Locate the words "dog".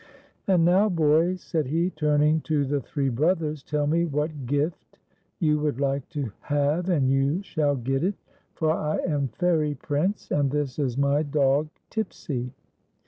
11.21-11.69